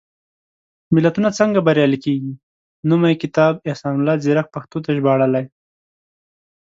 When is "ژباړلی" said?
4.97-5.45